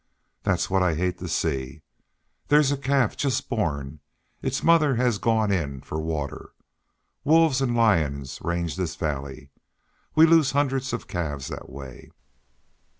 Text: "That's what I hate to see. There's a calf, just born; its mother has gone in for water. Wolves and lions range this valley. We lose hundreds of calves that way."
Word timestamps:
"That's 0.41 0.67
what 0.67 0.81
I 0.81 0.95
hate 0.95 1.19
to 1.19 1.27
see. 1.27 1.83
There's 2.47 2.71
a 2.71 2.75
calf, 2.75 3.15
just 3.15 3.47
born; 3.49 3.99
its 4.41 4.63
mother 4.63 4.95
has 4.95 5.19
gone 5.19 5.51
in 5.51 5.81
for 5.81 6.01
water. 6.01 6.53
Wolves 7.23 7.61
and 7.61 7.75
lions 7.75 8.39
range 8.41 8.77
this 8.77 8.95
valley. 8.95 9.51
We 10.15 10.25
lose 10.25 10.53
hundreds 10.53 10.91
of 10.91 11.07
calves 11.07 11.49
that 11.49 11.69
way." 11.69 12.09